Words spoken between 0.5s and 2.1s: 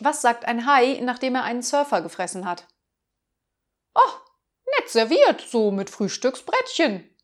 Hai, nachdem er einen Surfer